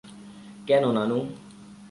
[0.67, 1.17] কেন, নানু।